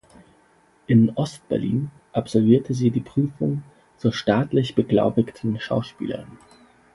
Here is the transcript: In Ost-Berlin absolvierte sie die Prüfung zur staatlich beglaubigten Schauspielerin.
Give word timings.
In 0.87 1.11
Ost-Berlin 1.11 1.91
absolvierte 2.11 2.73
sie 2.73 2.89
die 2.89 3.01
Prüfung 3.01 3.61
zur 3.99 4.11
staatlich 4.13 4.73
beglaubigten 4.73 5.59
Schauspielerin. 5.59 6.39